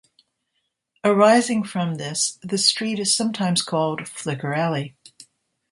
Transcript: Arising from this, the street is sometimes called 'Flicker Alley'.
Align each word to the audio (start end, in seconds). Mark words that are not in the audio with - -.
Arising 1.03 1.63
from 1.63 1.97
this, 1.97 2.39
the 2.41 2.57
street 2.57 2.97
is 2.97 3.13
sometimes 3.15 3.61
called 3.61 4.07
'Flicker 4.07 4.51
Alley'. 4.51 4.95